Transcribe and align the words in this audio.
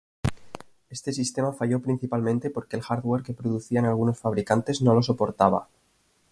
Este 0.89 1.13
sistema 1.13 1.53
falló 1.53 1.79
principalmente 1.79 2.49
porque 2.49 2.75
el 2.75 2.81
hardware 2.81 3.21
que 3.21 3.35
producían 3.35 3.85
algunos 3.85 4.17
fabricantes 4.17 4.81
no 4.81 4.95
lo 4.95 5.03
soportaba. 5.03 5.67